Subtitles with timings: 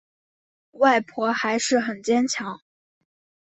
[0.71, 2.59] 外婆还是很坚强